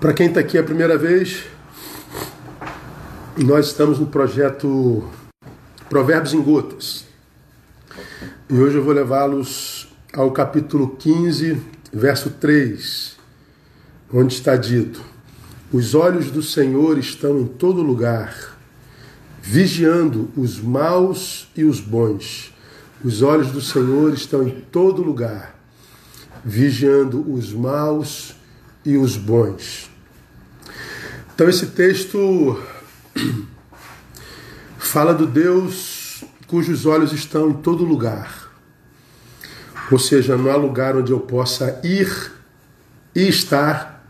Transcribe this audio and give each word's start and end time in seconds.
Para 0.00 0.12
quem 0.12 0.28
está 0.28 0.40
aqui 0.40 0.56
a 0.56 0.62
primeira 0.62 0.96
vez, 0.96 1.44
nós 3.36 3.66
estamos 3.66 3.98
no 3.98 4.06
projeto 4.06 5.04
Provérbios 5.88 6.34
em 6.34 6.42
Gotas. 6.42 7.04
E 8.48 8.54
hoje 8.54 8.76
eu 8.76 8.84
vou 8.84 8.92
levá-los 8.92 9.88
ao 10.12 10.30
capítulo 10.32 10.96
15, 10.96 11.60
verso 11.92 12.30
3, 12.30 13.16
onde 14.12 14.34
está 14.34 14.56
dito: 14.56 15.02
Os 15.72 15.94
olhos 15.94 16.30
do 16.30 16.42
Senhor 16.42 16.96
estão 16.98 17.38
em 17.38 17.46
todo 17.46 17.82
lugar, 17.82 18.56
vigiando 19.42 20.30
os 20.36 20.60
maus 20.60 21.48
e 21.56 21.64
os 21.64 21.80
bons. 21.80 22.54
Os 23.04 23.22
olhos 23.22 23.52
do 23.52 23.60
Senhor 23.60 24.12
estão 24.14 24.46
em 24.46 24.60
todo 24.72 25.02
lugar, 25.02 25.57
vigiando 26.48 27.30
os 27.30 27.52
maus 27.52 28.34
e 28.82 28.96
os 28.96 29.18
bons. 29.18 29.90
Então, 31.34 31.46
esse 31.46 31.66
texto 31.66 32.58
fala 34.78 35.12
do 35.12 35.26
Deus 35.26 36.24
cujos 36.46 36.86
olhos 36.86 37.12
estão 37.12 37.50
em 37.50 37.52
todo 37.52 37.84
lugar. 37.84 38.50
Ou 39.92 39.98
seja, 39.98 40.38
não 40.38 40.50
há 40.50 40.56
lugar 40.56 40.96
onde 40.96 41.12
eu 41.12 41.20
possa 41.20 41.78
ir 41.84 42.32
e 43.14 43.28
estar 43.28 44.02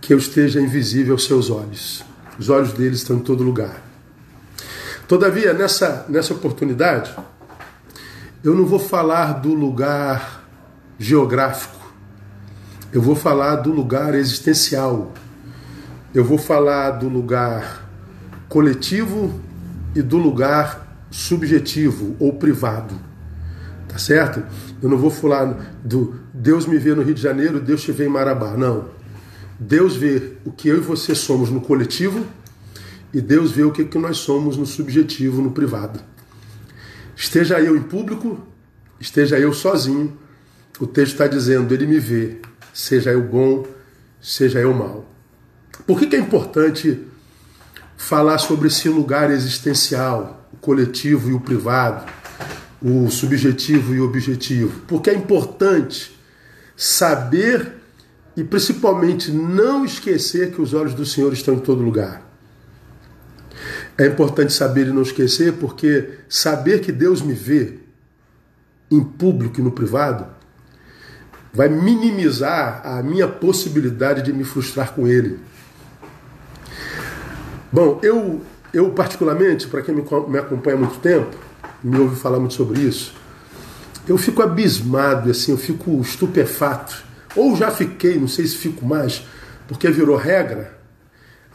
que 0.00 0.14
eu 0.14 0.18
esteja 0.18 0.58
invisível 0.58 1.12
aos 1.12 1.26
seus 1.26 1.50
olhos. 1.50 2.02
Os 2.38 2.48
olhos 2.48 2.72
dele 2.72 2.94
estão 2.94 3.16
em 3.16 3.20
todo 3.20 3.44
lugar. 3.44 3.82
Todavia, 5.06 5.52
nessa, 5.52 6.06
nessa 6.08 6.32
oportunidade, 6.32 7.14
eu 8.42 8.54
não 8.54 8.64
vou 8.64 8.78
falar 8.78 9.34
do 9.34 9.52
lugar 9.52 10.41
geográfico, 11.02 11.92
eu 12.92 13.02
vou 13.02 13.16
falar 13.16 13.56
do 13.56 13.72
lugar 13.72 14.14
existencial, 14.14 15.12
eu 16.14 16.24
vou 16.24 16.38
falar 16.38 16.92
do 16.92 17.08
lugar 17.08 17.88
coletivo 18.48 19.40
e 19.96 20.00
do 20.00 20.16
lugar 20.16 21.04
subjetivo 21.10 22.14
ou 22.20 22.34
privado. 22.34 22.94
Tá 23.88 23.98
certo? 23.98 24.44
Eu 24.80 24.88
não 24.88 24.96
vou 24.96 25.10
falar 25.10 25.74
do 25.84 26.20
Deus 26.32 26.66
me 26.66 26.78
vê 26.78 26.94
no 26.94 27.02
Rio 27.02 27.14
de 27.14 27.20
Janeiro, 27.20 27.60
Deus 27.60 27.82
te 27.82 27.90
vê 27.90 28.06
em 28.06 28.08
Marabá. 28.08 28.56
Não. 28.56 28.84
Deus 29.58 29.96
vê 29.96 30.34
o 30.44 30.52
que 30.52 30.68
eu 30.68 30.76
e 30.76 30.80
você 30.80 31.16
somos 31.16 31.50
no 31.50 31.60
coletivo 31.60 32.24
e 33.12 33.20
Deus 33.20 33.50
vê 33.50 33.64
o 33.64 33.72
que 33.72 33.98
nós 33.98 34.18
somos 34.18 34.56
no 34.56 34.64
subjetivo, 34.64 35.42
no 35.42 35.50
privado. 35.50 35.98
Esteja 37.16 37.60
eu 37.60 37.76
em 37.76 37.82
público, 37.82 38.38
esteja 39.00 39.38
eu 39.38 39.52
sozinho, 39.52 40.16
o 40.80 40.86
texto 40.86 41.12
está 41.12 41.26
dizendo: 41.26 41.72
Ele 41.72 41.86
me 41.86 41.98
vê, 41.98 42.38
seja 42.72 43.10
eu 43.10 43.22
bom, 43.22 43.66
seja 44.20 44.58
eu 44.58 44.72
mal. 44.72 45.08
Por 45.86 45.98
que, 45.98 46.06
que 46.06 46.16
é 46.16 46.18
importante 46.18 47.00
falar 47.96 48.38
sobre 48.38 48.68
esse 48.68 48.88
lugar 48.88 49.30
existencial, 49.30 50.48
o 50.52 50.56
coletivo 50.56 51.30
e 51.30 51.32
o 51.32 51.40
privado, 51.40 52.10
o 52.80 53.10
subjetivo 53.10 53.94
e 53.94 54.00
o 54.00 54.04
objetivo? 54.04 54.82
Porque 54.86 55.10
é 55.10 55.14
importante 55.14 56.16
saber 56.76 57.72
e 58.36 58.42
principalmente 58.42 59.30
não 59.30 59.84
esquecer 59.84 60.52
que 60.52 60.62
os 60.62 60.72
olhos 60.72 60.94
do 60.94 61.04
Senhor 61.04 61.32
estão 61.32 61.54
em 61.54 61.60
todo 61.60 61.82
lugar. 61.82 62.30
É 63.98 64.06
importante 64.06 64.52
saber 64.52 64.86
e 64.86 64.92
não 64.92 65.02
esquecer, 65.02 65.52
porque 65.54 66.18
saber 66.28 66.80
que 66.80 66.90
Deus 66.90 67.20
me 67.20 67.34
vê 67.34 67.78
em 68.90 69.02
público 69.02 69.60
e 69.60 69.62
no 69.62 69.70
privado 69.70 70.26
vai 71.52 71.68
minimizar 71.68 72.80
a 72.84 73.02
minha 73.02 73.28
possibilidade 73.28 74.22
de 74.22 74.32
me 74.32 74.44
frustrar 74.44 74.92
com 74.92 75.06
Ele. 75.06 75.38
Bom, 77.70 78.00
eu, 78.02 78.40
eu 78.72 78.90
particularmente, 78.90 79.66
para 79.66 79.82
quem 79.82 79.94
me, 79.94 80.02
me 80.28 80.38
acompanha 80.38 80.76
há 80.76 80.80
muito 80.80 80.98
tempo, 80.98 81.36
me 81.82 81.98
ouve 81.98 82.16
falar 82.16 82.38
muito 82.38 82.54
sobre 82.54 82.80
isso, 82.80 83.14
eu 84.08 84.18
fico 84.18 84.42
abismado, 84.42 85.30
assim, 85.30 85.52
eu 85.52 85.58
fico 85.58 86.00
estupefato. 86.00 87.04
Ou 87.36 87.56
já 87.56 87.70
fiquei, 87.70 88.18
não 88.18 88.28
sei 88.28 88.46
se 88.46 88.56
fico 88.56 88.84
mais, 88.84 89.24
porque 89.66 89.88
virou 89.90 90.16
regra, 90.16 90.78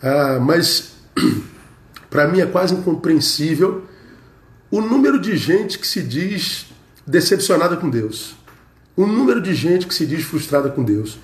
ah, 0.01 0.39
mas 0.39 0.93
para 2.09 2.27
mim 2.27 2.39
é 2.39 2.45
quase 2.45 2.73
incompreensível 2.73 3.85
o 4.69 4.81
número 4.81 5.19
de 5.19 5.37
gente 5.37 5.79
que 5.79 5.87
se 5.87 6.01
diz 6.01 6.67
decepcionada 7.05 7.77
com 7.77 7.89
Deus. 7.89 8.35
O 8.97 9.05
número 9.05 9.39
de 9.41 9.53
gente 9.53 9.87
que 9.87 9.93
se 9.93 10.05
diz 10.05 10.25
frustrada 10.25 10.69
com 10.69 10.83
Deus. 10.83 11.17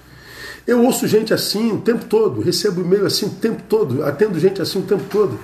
Eu 0.65 0.81
ouço 0.83 1.05
gente 1.07 1.33
assim 1.33 1.73
o 1.73 1.81
tempo 1.81 2.05
todo, 2.05 2.39
recebo 2.39 2.79
e-mail 2.79 3.05
assim 3.05 3.25
o 3.25 3.29
tempo 3.29 3.63
todo, 3.67 4.05
atendo 4.05 4.39
gente 4.39 4.61
assim 4.61 4.79
o 4.79 4.83
tempo 4.83 5.03
todo. 5.09 5.37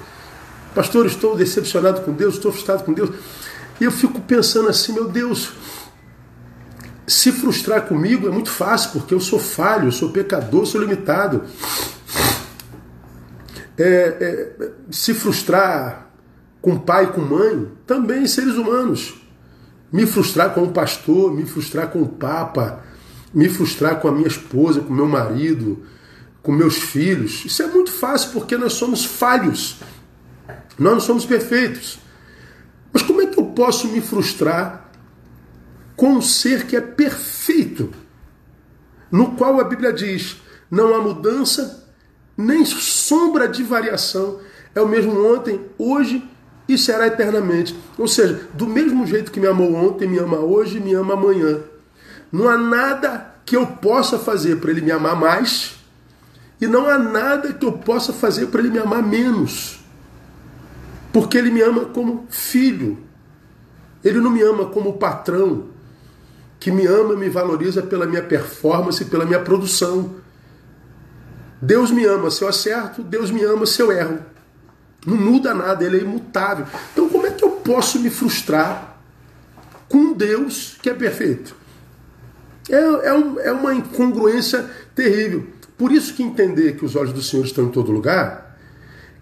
Pastor, 0.74 1.06
estou 1.08 1.36
decepcionado 1.36 2.02
com 2.02 2.14
Deus, 2.14 2.36
estou 2.36 2.52
frustrado 2.52 2.84
com 2.84 2.94
Deus. 2.94 3.10
E 3.82 3.84
eu 3.84 3.92
fico 3.92 4.22
pensando 4.22 4.70
assim, 4.70 4.94
meu 4.94 5.10
Deus, 5.10 5.52
se 7.06 7.32
frustrar 7.32 7.88
comigo 7.88 8.28
é 8.28 8.32
muito 8.32 8.52
fácil, 8.52 8.92
porque 8.92 9.14
eu 9.14 9.20
sou 9.20 9.40
falho, 9.40 9.88
eu 9.88 9.92
sou 9.92 10.10
pecador, 10.10 10.62
eu 10.62 10.66
sou 10.66 10.80
limitado 10.80 11.44
é, 13.80 14.18
é, 14.60 14.72
se 14.92 15.14
frustrar 15.14 16.12
com 16.62 16.78
pai 16.78 17.12
com 17.14 17.22
mãe, 17.22 17.72
também 17.88 18.28
seres 18.28 18.56
humanos. 18.56 19.16
Me 19.92 20.06
frustrar 20.06 20.54
com 20.54 20.64
o 20.64 20.72
pastor, 20.72 21.34
me 21.34 21.46
frustrar 21.46 21.90
com 21.90 22.02
o 22.02 22.08
papa, 22.08 22.84
me 23.34 23.50
frustrar 23.50 24.00
com 24.00 24.08
a 24.08 24.12
minha 24.12 24.28
esposa, 24.28 24.82
com 24.82 24.94
meu 24.94 25.08
marido, 25.08 25.84
com 26.42 26.52
meus 26.52 26.78
filhos. 26.78 27.44
Isso 27.46 27.64
é 27.64 27.68
muito 27.68 27.92
fácil 27.92 28.32
porque 28.32 28.58
nós 28.58 28.74
somos 28.74 29.06
falhos. 29.06 29.80
Nós 30.78 30.94
não 30.94 31.00
somos 31.00 31.26
perfeitos. 31.26 32.00
Mas 32.94 33.02
como 33.02 33.22
é 33.22 33.28
que 33.28 33.40
eu 33.40 33.46
posso 33.48 33.88
me 33.88 34.02
frustrar 34.02 34.92
com 35.96 36.14
um 36.14 36.22
ser 36.22 36.66
que 36.66 36.76
é 36.76 36.82
perfeito? 36.82 37.92
No 39.12 39.32
qual 39.32 39.60
a 39.60 39.64
Bíblia 39.64 39.92
diz: 39.92 40.38
não 40.70 40.96
há 40.96 41.02
mudança 41.02 41.88
nem 42.38 42.64
sombra 42.64 43.48
de 43.48 43.64
variação. 43.64 44.40
É 44.74 44.82
o 44.82 44.88
mesmo 44.88 45.26
ontem, 45.34 45.60
hoje 45.78 46.24
e 46.70 46.78
será 46.78 47.08
eternamente. 47.08 47.76
Ou 47.98 48.08
seja, 48.08 48.48
do 48.54 48.68
mesmo 48.68 49.06
jeito 49.08 49.32
que 49.32 49.40
me 49.40 49.48
amou 49.48 49.74
ontem, 49.74 50.08
me 50.08 50.20
ama 50.20 50.38
hoje, 50.38 50.80
me 50.80 50.94
ama 50.94 51.16
amanhã. 51.16 51.60
Não 52.32 52.48
há 52.48 52.56
nada 52.56 53.34
que 53.44 53.58
eu 53.58 53.66
possa 53.66 54.20
fazer 54.20 54.58
para 54.58 54.70
ele 54.70 54.82
me 54.82 54.92
amar 54.92 55.16
mais 55.16 55.80
e 56.62 56.68
não 56.68 56.88
há 56.88 57.00
nada 57.00 57.52
que 57.52 57.66
eu 57.66 57.72
possa 57.72 58.14
fazer 58.14 58.48
para 58.48 58.62
ele 58.62 58.70
me 58.70 58.78
amar 58.78 59.02
menos. 59.02 59.80
Porque 61.12 61.40
ele 61.40 61.50
me 61.50 61.60
ama 61.60 61.86
como 61.86 62.28
filho. 62.30 63.00
Ele 64.04 64.20
não 64.20 64.30
me 64.30 64.42
ama 64.44 64.66
como 64.66 64.94
patrão, 64.94 65.66
que 66.60 66.72
me 66.72 66.86
ama 66.86 67.16
e 67.16 67.18
me 67.18 67.30
valoriza 67.30 67.82
pela 67.82 68.06
minha 68.06 68.22
performance, 68.22 69.04
pela 69.06 69.26
minha 69.26 69.40
produção. 69.40 70.16
Deus 71.60 71.90
me 71.90 72.06
ama 72.06 72.30
se 72.30 72.44
eu 72.44 72.48
acerto, 72.48 73.02
Deus 73.02 73.32
me 73.32 73.44
ama 73.44 73.66
se 73.66 73.82
eu 73.82 73.92
erro. 73.92 74.20
Não 75.06 75.16
muda 75.16 75.54
nada, 75.54 75.84
ele 75.84 75.98
é 75.98 76.02
imutável. 76.02 76.66
Então, 76.92 77.10
como 77.10 77.26
é 77.26 77.32
que 77.32 77.44
eu 77.44 77.52
posso 77.52 78.00
me 78.00 78.10
frustrar 78.10 78.98
com 79.88 80.14
Deus 80.14 80.78
que 80.82 80.90
é 80.90 80.94
perfeito? 80.94 81.56
É, 82.70 82.76
é, 83.08 83.14
um, 83.14 83.40
é 83.40 83.52
uma 83.52 83.74
incongruência 83.74 84.70
terrível. 84.94 85.48
Por 85.78 85.92
isso 85.92 86.14
que 86.14 86.22
entender 86.22 86.76
que 86.76 86.86
os 86.86 86.96
olhos 86.96 87.14
do 87.14 87.22
Senhor 87.22 87.46
estão 87.46 87.66
em 87.66 87.70
todo 87.70 87.92
lugar 87.92 88.58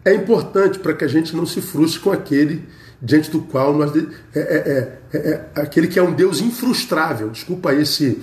é 0.03 0.13
importante 0.13 0.79
para 0.79 0.93
que 0.93 1.03
a 1.03 1.07
gente 1.07 1.35
não 1.35 1.45
se 1.45 1.61
frustre 1.61 1.99
com 1.99 2.11
aquele 2.11 2.67
diante 3.01 3.29
do 3.29 3.41
qual 3.41 3.73
nós. 3.73 3.91
É, 3.95 4.39
é, 4.39 4.99
é, 5.13 5.17
é 5.17 5.61
aquele 5.61 5.87
que 5.87 5.99
é 5.99 6.03
um 6.03 6.13
Deus 6.13 6.41
infrustrável. 6.41 7.29
Desculpa 7.29 7.73
esse 7.73 8.21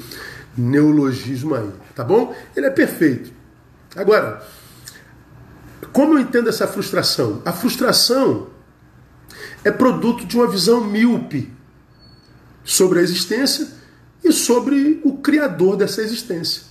neologismo 0.56 1.54
aí, 1.54 1.70
tá 1.94 2.02
bom? 2.02 2.34
Ele 2.56 2.66
é 2.66 2.70
perfeito. 2.70 3.30
Agora, 3.94 4.42
como 5.92 6.14
eu 6.14 6.20
entendo 6.20 6.48
essa 6.48 6.66
frustração? 6.66 7.42
A 7.44 7.52
frustração 7.52 8.48
é 9.64 9.70
produto 9.70 10.24
de 10.24 10.36
uma 10.36 10.46
visão 10.46 10.84
míope 10.84 11.52
sobre 12.62 13.00
a 13.00 13.02
existência 13.02 13.68
e 14.22 14.32
sobre 14.32 15.00
o 15.04 15.18
criador 15.18 15.76
dessa 15.76 16.00
existência. 16.00 16.62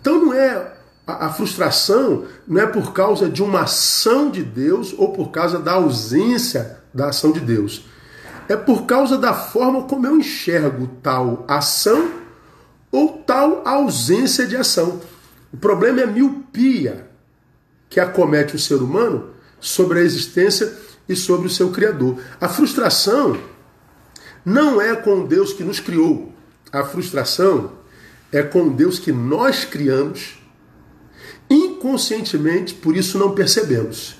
Então 0.00 0.24
não 0.24 0.34
é 0.34 0.74
a, 1.06 1.30
frustração 1.30 2.26
não 2.46 2.60
é 2.60 2.66
por 2.66 2.92
causa 2.92 3.28
de 3.28 3.42
uma 3.42 3.62
ação 3.62 4.30
de 4.30 4.42
Deus 4.42 4.94
ou 4.96 5.12
por 5.12 5.30
causa 5.30 5.58
da 5.58 5.72
ausência 5.72 6.80
da 6.92 7.08
ação 7.08 7.32
de 7.32 7.40
Deus. 7.40 7.86
É 8.48 8.56
por 8.56 8.86
causa 8.86 9.16
da 9.16 9.34
forma 9.34 9.84
como 9.84 10.06
eu 10.06 10.16
enxergo 10.16 10.88
tal 11.02 11.44
ação 11.48 12.10
ou 12.90 13.18
tal 13.26 13.66
ausência 13.66 14.46
de 14.46 14.56
ação. 14.56 15.00
O 15.52 15.56
problema 15.56 16.00
é 16.00 16.06
miopia 16.06 17.07
que 17.88 18.00
acomete 18.00 18.54
o 18.54 18.58
ser 18.58 18.76
humano 18.76 19.30
sobre 19.60 20.00
a 20.00 20.02
existência 20.02 20.72
e 21.08 21.16
sobre 21.16 21.46
o 21.46 21.50
seu 21.50 21.70
Criador. 21.70 22.20
A 22.40 22.48
frustração 22.48 23.38
não 24.44 24.80
é 24.80 24.94
com 24.94 25.24
Deus 25.24 25.52
que 25.52 25.64
nos 25.64 25.80
criou. 25.80 26.32
A 26.72 26.84
frustração 26.84 27.72
é 28.30 28.42
com 28.42 28.68
Deus 28.68 28.98
que 28.98 29.10
nós 29.10 29.64
criamos, 29.64 30.38
inconscientemente, 31.48 32.74
por 32.74 32.96
isso 32.96 33.18
não 33.18 33.34
percebemos. 33.34 34.16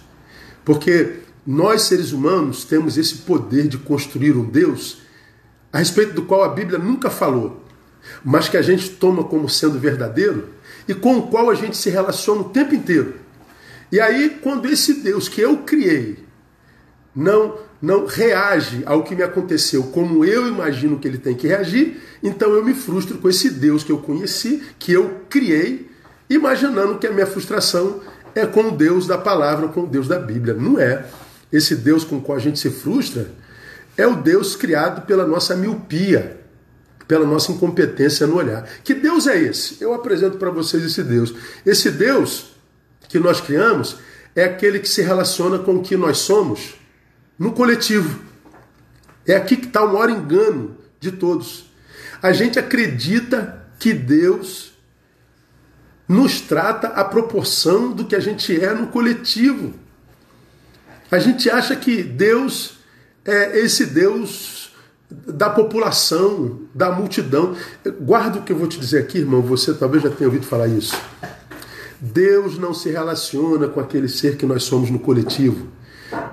Porque 0.64 1.20
nós, 1.46 1.82
seres 1.82 2.12
humanos, 2.12 2.64
temos 2.64 2.96
esse 2.96 3.16
poder 3.16 3.68
de 3.68 3.78
construir 3.78 4.36
um 4.36 4.44
Deus 4.44 4.98
a 5.72 5.78
respeito 5.78 6.14
do 6.14 6.22
qual 6.22 6.42
a 6.42 6.48
Bíblia 6.48 6.78
nunca 6.78 7.10
falou, 7.10 7.62
mas 8.24 8.48
que 8.48 8.56
a 8.56 8.62
gente 8.62 8.90
toma 8.90 9.24
como 9.24 9.48
sendo 9.48 9.78
verdadeiro 9.78 10.48
e 10.86 10.94
com 10.94 11.18
o 11.18 11.28
qual 11.28 11.50
a 11.50 11.54
gente 11.54 11.76
se 11.76 11.90
relaciona 11.90 12.40
o 12.40 12.50
tempo 12.50 12.74
inteiro. 12.74 13.14
E 13.90 14.00
aí, 14.00 14.38
quando 14.42 14.66
esse 14.66 14.94
Deus 14.94 15.28
que 15.28 15.40
eu 15.40 15.58
criei 15.58 16.18
não 17.14 17.68
não 17.80 18.06
reage 18.06 18.82
ao 18.84 19.04
que 19.04 19.14
me 19.14 19.22
aconteceu 19.22 19.84
como 19.84 20.24
eu 20.24 20.48
imagino 20.48 20.98
que 20.98 21.06
ele 21.06 21.18
tem 21.18 21.34
que 21.34 21.46
reagir, 21.46 22.00
então 22.22 22.50
eu 22.52 22.64
me 22.64 22.74
frustro 22.74 23.18
com 23.18 23.28
esse 23.28 23.50
Deus 23.50 23.84
que 23.84 23.92
eu 23.92 23.98
conheci, 23.98 24.62
que 24.78 24.92
eu 24.92 25.20
criei, 25.30 25.88
imaginando 26.28 26.98
que 26.98 27.06
a 27.06 27.12
minha 27.12 27.26
frustração 27.26 28.00
é 28.34 28.44
com 28.44 28.68
o 28.68 28.70
Deus 28.72 29.06
da 29.06 29.16
palavra, 29.16 29.68
com 29.68 29.82
o 29.82 29.86
Deus 29.86 30.08
da 30.08 30.18
Bíblia. 30.18 30.54
Não 30.54 30.78
é. 30.78 31.06
Esse 31.52 31.76
Deus 31.76 32.04
com 32.04 32.16
o 32.16 32.20
qual 32.20 32.36
a 32.36 32.40
gente 32.40 32.58
se 32.58 32.68
frustra 32.68 33.30
é 33.96 34.06
o 34.06 34.16
Deus 34.16 34.54
criado 34.54 35.06
pela 35.06 35.26
nossa 35.26 35.56
miopia, 35.56 36.38
pela 37.06 37.26
nossa 37.26 37.52
incompetência 37.52 38.26
no 38.26 38.36
olhar. 38.36 38.68
Que 38.84 38.94
Deus 38.94 39.26
é 39.26 39.38
esse? 39.38 39.78
Eu 39.80 39.94
apresento 39.94 40.36
para 40.36 40.50
vocês 40.50 40.84
esse 40.84 41.02
Deus. 41.02 41.34
Esse 41.64 41.90
Deus 41.90 42.57
que 43.08 43.18
nós 43.18 43.40
criamos 43.40 43.96
é 44.34 44.44
aquele 44.44 44.78
que 44.78 44.88
se 44.88 45.02
relaciona 45.02 45.58
com 45.58 45.76
o 45.76 45.82
que 45.82 45.96
nós 45.96 46.18
somos 46.18 46.74
no 47.38 47.52
coletivo. 47.52 48.20
É 49.26 49.36
aqui 49.36 49.56
que 49.56 49.66
está 49.66 49.84
o 49.84 49.92
maior 49.92 50.10
engano 50.10 50.76
de 51.00 51.12
todos. 51.12 51.66
A 52.22 52.32
gente 52.32 52.58
acredita 52.58 53.66
que 53.78 53.92
Deus 53.92 54.72
nos 56.08 56.40
trata 56.40 56.88
à 56.88 57.04
proporção 57.04 57.92
do 57.92 58.04
que 58.04 58.16
a 58.16 58.20
gente 58.20 58.58
é 58.58 58.72
no 58.72 58.86
coletivo. 58.86 59.74
A 61.10 61.18
gente 61.18 61.50
acha 61.50 61.76
que 61.76 62.02
Deus 62.02 62.78
é 63.24 63.58
esse 63.58 63.86
Deus 63.86 64.72
da 65.10 65.48
população, 65.50 66.62
da 66.74 66.90
multidão. 66.90 67.56
Guarda 68.00 68.38
o 68.38 68.42
que 68.42 68.52
eu 68.52 68.56
vou 68.56 68.68
te 68.68 68.78
dizer 68.78 69.00
aqui, 69.00 69.18
irmão, 69.18 69.42
você 69.42 69.72
talvez 69.74 70.02
já 70.02 70.10
tenha 70.10 70.28
ouvido 70.28 70.46
falar 70.46 70.68
isso. 70.68 70.96
Deus 72.00 72.58
não 72.58 72.72
se 72.72 72.90
relaciona 72.90 73.66
com 73.68 73.80
aquele 73.80 74.08
ser 74.08 74.36
que 74.36 74.46
nós 74.46 74.62
somos 74.62 74.90
no 74.90 74.98
coletivo. 74.98 75.68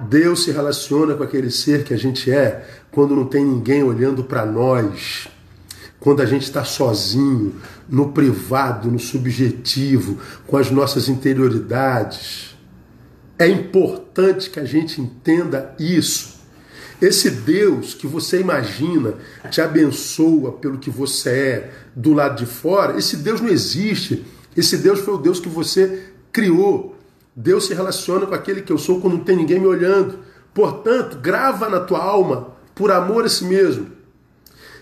Deus 0.08 0.44
se 0.44 0.52
relaciona 0.52 1.16
com 1.16 1.24
aquele 1.24 1.50
ser 1.50 1.84
que 1.84 1.94
a 1.94 1.98
gente 1.98 2.32
é 2.32 2.66
quando 2.92 3.16
não 3.16 3.26
tem 3.26 3.44
ninguém 3.44 3.84
olhando 3.84 4.24
para 4.24 4.46
nós, 4.46 5.28
quando 6.00 6.22
a 6.22 6.26
gente 6.26 6.44
está 6.44 6.64
sozinho, 6.64 7.56
no 7.90 8.12
privado, 8.12 8.90
no 8.90 9.00
subjetivo, 9.00 10.20
com 10.48 10.58
as 10.58 10.70
nossas 10.72 11.10
interioridades. 11.10 12.56
É 13.38 13.48
importante 13.48 14.50
que 14.50 14.60
a 14.60 14.66
gente 14.66 15.02
entenda 15.02 15.76
isso. 15.78 16.36
Esse 17.02 17.30
Deus 17.30 17.94
que 17.94 18.08
você 18.08 18.40
imagina 18.40 19.16
te 19.52 19.60
abençoa 19.60 20.54
pelo 20.54 20.78
que 20.78 20.90
você 20.90 21.30
é 21.30 21.72
do 21.96 22.14
lado 22.14 22.38
de 22.38 22.46
fora, 22.46 22.98
esse 22.98 23.18
Deus 23.18 23.42
não 23.42 23.50
existe. 23.50 24.24
Esse 24.56 24.78
Deus 24.78 25.00
foi 25.00 25.13
o 25.13 25.18
Deus 25.18 25.40
que 25.40 25.50
você 25.50 26.12
criou. 26.31 26.96
Deus 27.36 27.66
se 27.66 27.74
relaciona 27.74 28.25
com 28.25 28.34
aquele 28.34 28.62
que 28.62 28.72
eu 28.72 28.78
sou 28.78 29.02
quando 29.02 29.18
não 29.18 29.24
tem 29.24 29.36
ninguém 29.36 29.60
me 29.60 29.68
olhando. 29.68 30.19
Portanto, 30.54 31.18
grava 31.18 31.69
na 31.69 31.81
tua 31.81 32.02
alma, 32.02 32.56
por 32.74 32.92
amor 32.92 33.25
a 33.25 33.30
si 33.30 33.44
mesmo. 33.44 33.88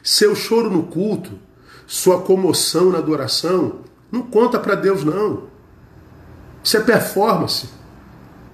Seu 0.04 0.36
choro 0.36 0.70
no 0.70 0.84
culto, 0.84 1.32
sua 1.88 2.22
comoção 2.22 2.92
na 2.92 3.00
adoração, 3.00 3.82
não 4.12 4.22
conta 4.22 4.60
para 4.60 4.76
Deus 4.76 5.04
não. 5.04 5.44
Isso 6.64 6.78
é 6.78 6.80
performance. 6.82 7.70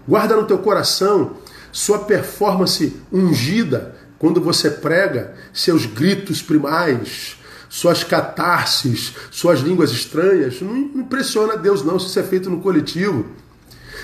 Guarda 0.08 0.36
no 0.36 0.46
teu 0.46 0.58
coração 0.60 1.36
sua 1.72 2.00
performance 2.00 2.96
ungida, 3.12 3.96
quando 4.18 4.42
você 4.42 4.70
prega, 4.70 5.36
seus 5.54 5.86
gritos 5.86 6.42
primais, 6.42 7.38
suas 7.70 8.04
catarses, 8.04 9.14
suas 9.30 9.60
línguas 9.60 9.92
estranhas, 9.92 10.60
não 10.60 10.76
impressiona 10.76 11.56
Deus 11.56 11.84
não 11.86 12.00
se 12.00 12.08
isso 12.08 12.20
é 12.20 12.24
feito 12.24 12.50
no 12.50 12.60
coletivo. 12.60 13.28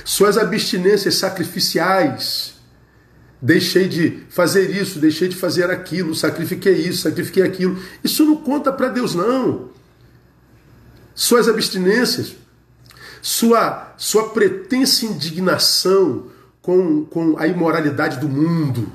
Suas 0.06 0.38
abstinências 0.38 1.16
sacrificiais, 1.16 2.54
deixei 3.42 3.88
de 3.88 4.24
fazer 4.30 4.70
isso, 4.70 5.00
deixei 5.00 5.28
de 5.28 5.36
fazer 5.36 5.72
aquilo, 5.72 6.14
sacrifiquei 6.14 6.74
isso, 6.74 7.02
sacrifiquei 7.02 7.42
aquilo. 7.42 7.82
Isso 8.04 8.24
não 8.24 8.36
conta 8.36 8.72
para 8.72 8.90
Deus, 8.90 9.16
não. 9.16 9.70
Suas 11.16 11.48
abstinências, 11.48 12.36
sua, 13.20 13.96
sua 13.98 14.30
pretensa 14.30 15.08
indignação 15.08 16.28
com, 16.62 17.04
com 17.06 17.36
a 17.40 17.48
imoralidade 17.48 18.20
do 18.20 18.30
mundo. 18.30 18.92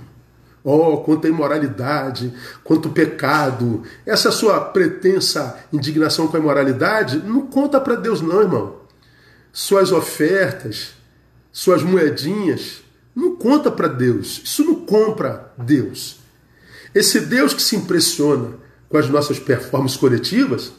Oh, 0.63 0.99
quanto 0.99 1.27
a 1.27 1.31
imoralidade, 1.31 2.33
quanto 2.63 2.91
pecado. 2.91 3.83
Essa 4.05 4.31
sua 4.31 4.61
pretensa 4.61 5.59
indignação 5.73 6.29
com 6.29 6.37
a 6.37 6.41
imoralidade 6.41 7.19
não 7.19 7.47
conta 7.47 7.81
para 7.81 7.95
Deus, 7.95 8.21
não, 8.21 8.43
irmão. 8.43 8.77
Suas 9.53 9.91
ofertas, 9.91 10.93
suas 11.51 11.83
moedinhas, 11.83 12.83
não 13.15 13.37
conta 13.37 13.71
para 13.71 13.89
Deus. 13.89 14.43
Isso 14.45 14.65
não 14.65 14.75
compra 14.75 15.53
Deus. 15.57 16.19
Esse 16.95 17.21
Deus 17.21 17.55
que 17.55 17.63
se 17.63 17.77
impressiona 17.77 18.55
com 18.89 18.99
as 18.99 19.09
nossas 19.09 19.39
performances 19.39 19.97
coletivas 19.97 20.73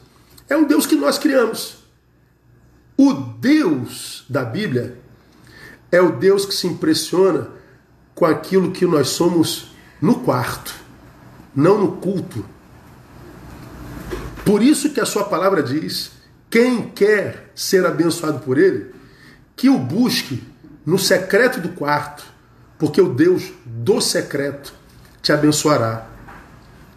é 0.50 0.56
um 0.56 0.66
Deus 0.66 0.86
que 0.86 0.96
nós 0.96 1.18
criamos. 1.18 1.78
O 2.98 3.14
Deus 3.14 4.26
da 4.30 4.44
Bíblia 4.44 4.98
é 5.92 6.02
o 6.02 6.18
Deus 6.18 6.46
que 6.46 6.54
se 6.54 6.68
impressiona 6.68 7.50
com 8.14 8.26
aquilo 8.26 8.72
que 8.72 8.86
nós 8.86 9.10
somos 9.10 9.71
no 10.02 10.20
quarto, 10.22 10.74
não 11.56 11.80
no 11.80 11.92
culto. 11.94 12.44
Por 14.44 14.64
isso 14.64 14.90
que 14.90 15.00
a 15.00 15.06
sua 15.06 15.26
palavra 15.26 15.62
diz: 15.62 16.12
quem 16.50 16.90
quer 16.90 17.52
ser 17.56 17.86
abençoado 17.86 18.40
por 18.40 18.58
ele, 18.58 18.94
que 19.56 19.70
o 19.70 19.78
busque 19.78 20.44
no 20.86 20.98
secreto 20.98 21.62
do 21.62 21.70
quarto, 21.70 22.24
porque 22.80 23.00
o 23.00 23.14
Deus 23.14 23.52
do 23.66 24.02
secreto 24.02 24.74
te 25.22 25.32
abençoará. 25.32 26.08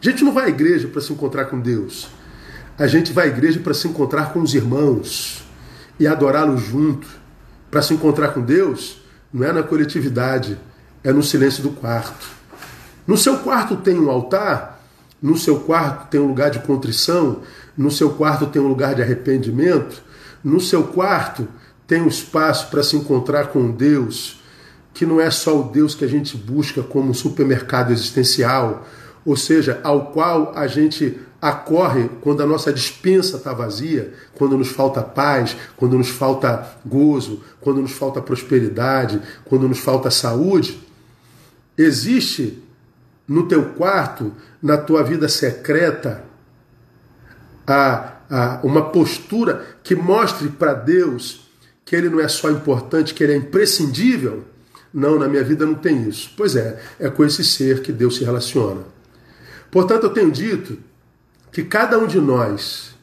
A 0.01 0.05
gente 0.05 0.25
não 0.25 0.33
vai 0.33 0.47
à 0.47 0.49
igreja 0.49 0.89
para 0.89 1.01
se 1.01 1.12
encontrar 1.12 1.47
com 1.47 1.61
Deus. 1.61 2.09
A 2.79 2.87
gente 2.87 3.12
vai 3.12 3.27
à 3.27 3.29
igreja 3.29 3.61
para 3.61 3.75
se 3.75 3.87
encontrar 3.87 4.33
com 4.33 4.41
os 4.41 4.55
irmãos 4.55 5.44
e 6.01 6.06
adorá-lo 6.06 6.56
junto 6.58 7.06
para 7.70 7.82
se 7.82 7.94
encontrar 7.94 8.29
com 8.29 8.41
Deus 8.41 9.03
não 9.32 9.44
é 9.44 9.53
na 9.53 9.65
coletividade, 9.65 10.56
é 11.03 11.13
no 11.13 11.25
silêncio 11.25 11.61
do 11.61 11.70
quarto. 11.70 12.44
No 13.06 13.17
seu 13.17 13.39
quarto 13.39 13.77
tem 13.77 13.99
um 13.99 14.11
altar, 14.11 14.82
no 15.20 15.37
seu 15.37 15.61
quarto 15.61 16.08
tem 16.08 16.20
um 16.20 16.27
lugar 16.27 16.51
de 16.51 16.58
contrição, 16.61 17.41
no 17.77 17.91
seu 17.91 18.11
quarto 18.11 18.46
tem 18.46 18.61
um 18.61 18.69
lugar 18.69 18.94
de 18.94 19.03
arrependimento, 19.03 20.03
no 20.43 20.61
seu 20.61 20.84
quarto 20.84 21.46
tem 21.87 22.03
um 22.03 22.08
espaço 22.08 22.69
para 22.70 22.82
se 22.82 22.96
encontrar 22.96 23.49
com 23.49 23.70
Deus, 23.70 24.41
que 24.93 25.05
não 25.05 25.20
é 25.20 25.31
só 25.31 25.58
o 25.58 25.65
Deus 25.65 25.94
que 25.94 26.05
a 26.05 26.08
gente 26.08 26.37
busca 26.37 26.82
como 26.82 27.11
um 27.11 27.15
supermercado 27.15 27.93
existencial, 27.93 28.87
ou 29.25 29.37
seja, 29.37 29.81
ao 29.82 30.06
qual 30.13 30.53
a 30.55 30.67
gente 30.67 31.19
acorre 31.41 32.08
quando 32.23 32.43
a 32.43 32.46
nossa 32.46 32.73
dispensa 32.73 33.37
está 33.37 33.53
vazia, 33.53 34.15
quando 34.34 34.56
nos 34.56 34.69
falta 34.69 35.03
paz, 35.03 35.55
quando 35.77 35.99
nos 35.99 36.08
falta 36.08 36.67
gozo, 36.87 37.43
quando 37.61 37.82
nos 37.82 37.93
falta 37.93 38.23
prosperidade, 38.23 39.20
quando 39.44 39.69
nos 39.69 39.79
falta 39.79 40.11
saúde. 40.11 40.81
Existe 41.77 42.64
no 43.26 43.48
teu 43.48 43.70
quarto, 43.70 44.32
na 44.62 44.76
tua 44.76 45.02
vida 45.02 45.28
secreta, 45.28 46.24
a, 47.66 48.12
a, 48.31 48.60
uma 48.62 48.90
postura 48.90 49.64
que 49.82 49.94
mostre 49.94 50.48
para 50.48 50.74
Deus 50.74 51.48
que 51.84 51.94
Ele 51.94 52.08
não 52.08 52.20
é 52.20 52.28
só 52.28 52.50
importante, 52.50 53.14
que 53.14 53.22
Ele 53.22 53.34
é 53.34 53.36
imprescindível? 53.36 54.44
Não, 54.93 55.19
na 55.19 55.28
minha 55.28 55.43
vida 55.43 55.66
não 55.66 55.74
tem 55.74 56.08
isso. 56.08 56.32
Pois 56.36 56.56
é, 56.56 56.81
é 56.98 57.10
com 57.10 57.24
esse 57.24 57.44
ser 57.44 57.82
que 57.82 57.93
Deus 57.93 58.16
se 58.16 58.24
relaciona. 58.24 58.82
Portanto, 59.70 60.04
eu 60.04 60.10
tenho 60.10 60.31
dito 60.31 60.78
que 61.50 61.62
cada 61.62 61.98
um 61.98 62.06
de 62.06 62.20
nós 62.20 62.94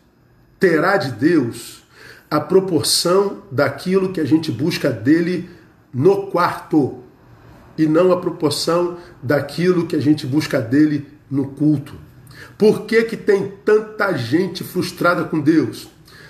terá 0.60 0.98
de 0.98 1.12
Deus 1.12 1.84
a 2.30 2.40
proporção 2.40 3.44
daquilo 3.52 4.14
que 4.14 4.22
a 4.22 4.26
gente 4.26 4.52
busca 4.52 4.90
dele 4.90 5.50
no 5.94 6.28
quarto 6.28 7.01
e 7.78 7.86
não 7.86 8.12
a 8.12 8.20
proporção 8.20 8.98
daquilo 9.22 9.88
que 9.88 9.96
a 9.96 10.00
gente 10.00 10.26
busca 10.26 10.60
dele 10.60 11.08
no 11.30 11.48
culto. 11.48 11.94
Por 12.58 12.86
que, 12.86 13.04
que 13.04 13.18
tem 13.18 13.54
tanta 13.66 14.16
gente 14.18 14.64
frustrada 14.64 15.24
com 15.24 15.40
Deus? 15.40 15.88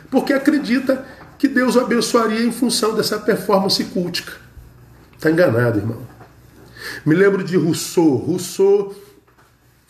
Porque 0.10 0.34
acredita 0.34 1.06
que 1.38 1.48
Deus 1.48 1.76
o 1.76 1.80
abençoaria 1.80 2.44
em 2.44 2.52
função 2.52 2.96
dessa 2.96 3.18
performance 3.18 3.84
cultica. 3.86 4.34
Está 5.16 5.32
enganado, 5.32 5.80
irmão. 5.80 6.02
Me 7.06 7.16
lembro 7.16 7.44
de 7.44 7.58
Rousseau. 7.58 8.16
Rousseau 8.16 8.96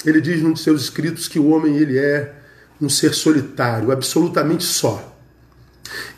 ele 0.05 0.21
diz 0.21 0.41
num 0.41 0.53
de 0.53 0.59
seus 0.59 0.81
escritos 0.81 1.27
que 1.27 1.39
o 1.39 1.49
homem 1.49 1.77
ele 1.77 1.97
é 1.97 2.33
um 2.79 2.89
ser 2.89 3.13
solitário, 3.13 3.91
absolutamente 3.91 4.63
só. 4.63 5.15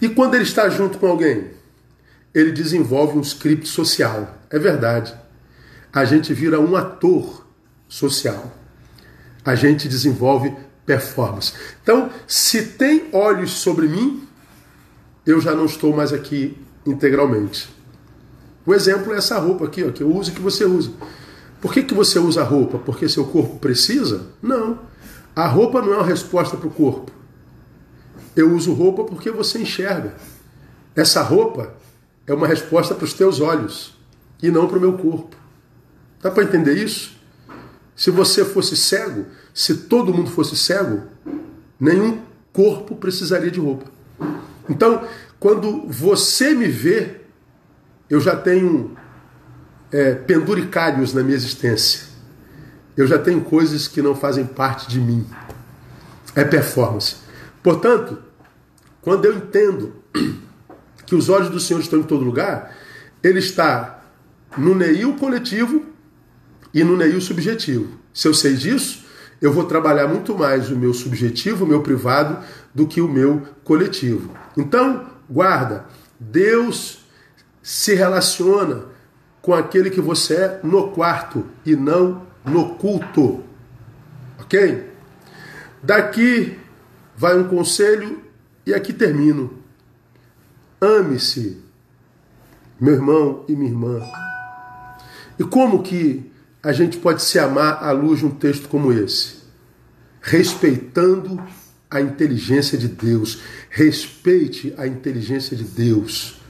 E 0.01 0.07
quando 0.07 0.35
ele 0.35 0.43
está 0.43 0.69
junto 0.69 0.97
com 0.97 1.07
alguém, 1.07 1.51
ele 2.33 2.51
desenvolve 2.51 3.17
um 3.17 3.21
script 3.21 3.67
social. 3.67 4.39
É 4.49 4.57
verdade. 4.57 5.13
A 5.93 6.05
gente 6.05 6.33
vira 6.33 6.59
um 6.59 6.75
ator 6.75 7.45
social. 7.88 8.51
A 9.45 9.53
gente 9.53 9.88
desenvolve 9.88 10.53
performance. 10.85 11.53
Então, 11.81 12.09
se 12.27 12.63
tem 12.63 13.09
olhos 13.13 13.51
sobre 13.51 13.88
mim, 13.88 14.27
eu 15.25 15.39
já 15.39 15.53
não 15.53 15.65
estou 15.65 15.95
mais 15.95 16.12
aqui 16.12 16.57
integralmente. 16.85 17.69
O 18.65 18.73
exemplo 18.73 19.13
é 19.13 19.17
essa 19.17 19.38
roupa 19.38 19.65
aqui, 19.65 19.83
ó, 19.83 19.91
que 19.91 20.01
eu 20.01 20.12
uso 20.13 20.31
e 20.31 20.33
que 20.33 20.41
você 20.41 20.65
usa. 20.65 20.91
Por 21.62 21.73
que, 21.73 21.83
que 21.83 21.93
você 21.93 22.19
usa 22.19 22.41
a 22.41 22.43
roupa? 22.43 22.77
Porque 22.79 23.07
seu 23.07 23.25
corpo 23.25 23.59
precisa? 23.59 24.27
Não. 24.41 24.79
A 25.35 25.47
roupa 25.47 25.81
não 25.81 25.93
é 25.93 25.97
uma 25.97 26.05
resposta 26.05 26.57
para 26.57 26.67
o 26.67 26.71
corpo. 26.71 27.12
Eu 28.35 28.53
uso 28.53 28.73
roupa 28.73 29.03
porque 29.03 29.29
você 29.31 29.59
enxerga. 29.59 30.15
Essa 30.95 31.21
roupa 31.21 31.73
é 32.25 32.33
uma 32.33 32.47
resposta 32.47 32.95
para 32.95 33.05
os 33.05 33.13
teus 33.13 33.39
olhos 33.39 33.97
e 34.41 34.50
não 34.50 34.67
para 34.67 34.77
o 34.77 34.81
meu 34.81 34.93
corpo. 34.93 35.42
Dá 36.24 36.32
para 36.32 36.44
entender 36.44 36.77
isso? 36.77 37.18
Se 37.96 38.10
você 38.10 38.46
fosse 38.46 38.77
cego, 38.77 39.25
se 39.53 39.75
todo 39.75 40.13
mundo 40.13 40.32
fosse 40.32 40.56
cego, 40.56 41.03
nenhum 41.77 42.22
corpo 42.53 42.96
precisaria 42.96 43.51
de 43.51 43.60
roupa. 43.60 43.92
Então, 44.70 45.06
quando 45.38 45.86
você 45.89 46.56
me 46.56 46.68
vê, 46.68 47.18
eu 48.10 48.22
já 48.22 48.38
tenho 48.38 48.96
é, 49.92 50.15
penduricários 50.15 51.13
na 51.13 51.22
minha 51.22 51.36
existência. 51.36 52.08
Eu 52.96 53.06
já 53.06 53.20
tenho 53.20 53.42
coisas 53.42 53.88
que 53.88 54.01
não 54.01 54.15
fazem 54.15 54.46
parte 54.46 54.88
de 54.88 55.01
mim. 55.01 55.27
É 56.34 56.46
performance. 56.46 57.18
Portanto, 57.62 58.18
quando 59.01 59.25
eu 59.25 59.36
entendo 59.36 59.94
que 61.06 61.15
os 61.15 61.27
olhos 61.27 61.50
do 61.50 61.60
Senhor 61.60 61.82
estão 61.82 62.00
em 62.00 62.03
todo 62.03 62.24
lugar, 62.24 62.74
ele 63.22 63.39
está 63.39 64.03
no 64.58 64.74
neil 64.74 65.15
coletivo 65.15 65.92
e 66.74 66.84
no 66.84 66.98
neil 66.98 67.22
subjetivo. 67.22 68.00
Se 68.13 68.27
eu 68.27 68.34
sei 68.34 68.56
disso, 68.56 69.06
eu 69.42 69.51
vou 69.51 69.65
trabalhar 69.65 70.08
muito 70.08 70.38
mais 70.38 70.72
o 70.72 70.75
meu 70.75 70.94
subjetivo, 70.94 71.65
o 71.65 71.68
meu 71.68 71.82
privado, 71.82 72.44
do 72.74 72.88
que 72.88 73.01
o 73.01 73.08
meu 73.08 73.44
coletivo. 73.63 74.34
Então, 74.58 75.06
guarda, 75.30 75.86
Deus 76.20 77.00
se 77.62 77.94
relaciona 77.94 78.86
com 79.42 79.53
aquele 79.53 79.89
que 79.89 80.01
você 80.01 80.36
é 80.36 80.60
no 80.63 80.92
quarto 80.92 81.46
e 81.65 81.75
não 81.75 82.25
no 82.46 82.75
culto. 82.75 83.44
Ok? 84.39 84.89
Daqui 85.82 86.58
vai 87.15 87.38
um 87.38 87.44
conselho 87.44 88.22
e 88.65 88.74
aqui 88.74 88.94
termino. 88.94 89.60
Ame-se, 90.80 91.62
meu 92.80 92.94
irmão 92.94 93.44
e 93.48 93.56
minha 93.56 93.70
irmã. 93.70 94.01
E 95.38 95.44
como 95.44 95.84
que 95.84 96.32
a 96.63 96.72
gente 96.72 96.98
pode 96.98 97.22
se 97.22 97.38
amar 97.38 97.84
à 97.84 97.91
luz 97.91 98.20
de 98.20 98.25
um 98.25 98.32
texto 98.32 98.70
como 98.70 98.93
esse? 98.93 99.43
Respeitando 100.22 101.43
a 101.91 102.00
inteligência 102.00 102.77
de 102.77 102.88
Deus. 102.88 103.41
Respeite 103.70 104.74
a 104.77 104.88
inteligência 104.88 105.58
de 105.58 105.65
Deus. 105.65 106.41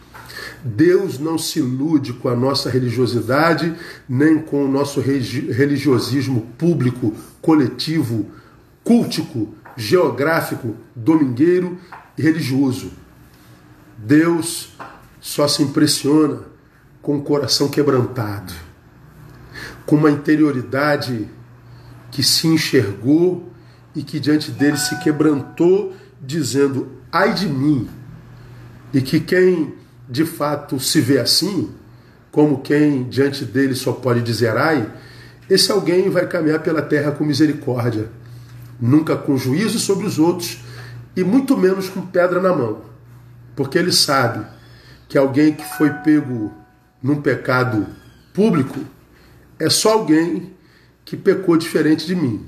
Deus 0.63 1.20
não 1.20 1.38
se 1.38 1.60
ilude 1.60 2.13
com 2.13 2.29
a 2.29 2.36
nossa 2.36 2.70
religiosidade, 2.70 3.75
nem 4.08 4.39
com 4.39 4.63
o 4.63 4.67
nosso 4.67 5.01
religiosismo 5.01 6.41
público, 6.58 7.13
coletivo, 7.41 8.27
cultico, 8.84 9.53
geográfico, 9.75 10.75
domingueiro 10.96 11.77
e 12.17 12.22
religioso. 12.22 12.91
Deus 13.98 14.70
só 15.20 15.48
se 15.48 15.63
impressiona 15.63 16.41
com 17.01 17.17
o 17.17 17.24
coração 17.24 17.67
quebrantado, 17.67 18.53
com 19.85 19.95
uma 19.95 20.11
interioridade 20.11 21.27
que 22.11 22.23
se 22.23 22.47
enxergou 22.47 23.51
e 23.95 24.03
que 24.03 24.19
diante 24.19 24.51
dele 24.51 24.77
se 24.77 24.97
quebrantou, 24.99 25.93
dizendo: 26.21 26.91
ai 27.11 27.33
de 27.33 27.47
mim. 27.47 27.89
E 28.93 29.01
que 29.01 29.19
quem 29.19 29.73
de 30.09 30.25
fato 30.25 30.79
se 30.79 31.01
vê 31.01 31.19
assim, 31.19 31.71
como 32.31 32.61
quem 32.61 33.03
diante 33.09 33.45
dele 33.45 33.75
só 33.75 33.91
pode 33.91 34.21
dizer 34.21 34.55
ai, 34.57 34.91
esse 35.49 35.71
alguém 35.71 36.09
vai 36.09 36.27
caminhar 36.27 36.59
pela 36.59 36.81
terra 36.81 37.11
com 37.11 37.23
misericórdia, 37.23 38.09
nunca 38.79 39.15
com 39.15 39.37
juízo 39.37 39.79
sobre 39.79 40.05
os 40.05 40.19
outros 40.19 40.59
e 41.15 41.23
muito 41.23 41.57
menos 41.57 41.89
com 41.89 42.01
pedra 42.01 42.41
na 42.41 42.55
mão, 42.55 42.81
porque 43.55 43.77
ele 43.77 43.91
sabe 43.91 44.45
que 45.07 45.17
alguém 45.17 45.53
que 45.53 45.63
foi 45.77 45.89
pego 45.89 46.51
num 47.01 47.21
pecado 47.21 47.85
público 48.33 48.79
é 49.60 49.69
só 49.69 49.93
alguém 49.93 50.53
que 51.05 51.17
pecou 51.17 51.57
diferente 51.57 52.05
de 52.05 52.15
mim, 52.15 52.45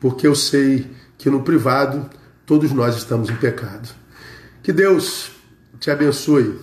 porque 0.00 0.26
eu 0.26 0.34
sei 0.34 0.90
que 1.18 1.30
no 1.30 1.42
privado 1.42 2.08
todos 2.44 2.72
nós 2.72 2.96
estamos 2.96 3.28
em 3.28 3.36
pecado. 3.36 3.88
Que 4.62 4.72
Deus 4.72 5.30
te 5.78 5.90
abençoe 5.90 6.58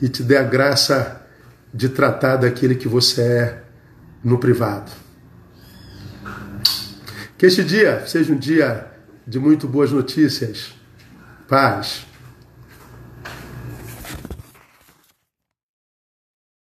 e 0.00 0.08
te 0.08 0.22
dê 0.22 0.36
a 0.36 0.42
graça 0.42 1.26
de 1.72 1.88
tratar 1.88 2.36
daquele 2.36 2.74
que 2.74 2.88
você 2.88 3.22
é 3.22 3.64
no 4.22 4.38
privado. 4.38 4.90
Que 7.36 7.46
este 7.46 7.62
dia 7.62 8.04
seja 8.06 8.32
um 8.32 8.38
dia 8.38 8.86
de 9.26 9.38
muito 9.38 9.68
boas 9.68 9.92
notícias. 9.92 10.74
Paz. 11.46 12.07